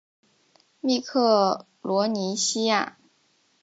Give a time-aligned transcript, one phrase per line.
[0.79, 2.97] 密克罗尼西亚。